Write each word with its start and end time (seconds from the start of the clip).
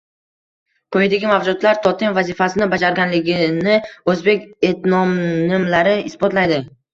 Quyidagi 0.93 1.27
mavjudotlar 1.31 1.77
totem 1.87 2.15
vazifasini 2.15 2.67
bajarganligini 2.71 3.77
o‘zbek 4.15 4.49
etnonimlari 4.71 5.95
isbotlaydi. 6.11 6.61